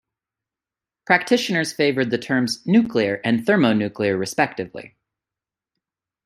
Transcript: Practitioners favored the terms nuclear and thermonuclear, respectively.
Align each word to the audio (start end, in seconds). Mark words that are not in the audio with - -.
Practitioners 1.05 1.73
favored 1.73 2.09
the 2.09 2.17
terms 2.17 2.63
nuclear 2.65 3.21
and 3.23 3.45
thermonuclear, 3.45 4.17
respectively. 4.17 4.95